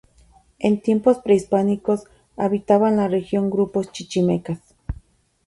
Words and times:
En 0.57 0.81
tiempos 0.81 1.19
prehispánicos 1.19 2.05
habitaban 2.35 2.95
la 2.97 3.07
región 3.07 3.51
grupos 3.51 3.91
chichimecas. 3.91 4.57